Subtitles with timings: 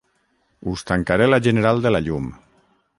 [0.71, 2.35] Us tancaré la general de la llum”.